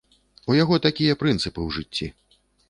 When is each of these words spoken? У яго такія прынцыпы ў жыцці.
У 0.53 0.55
яго 0.63 0.79
такія 0.85 1.17
прынцыпы 1.21 1.59
ў 1.67 1.77
жыцці. 1.77 2.11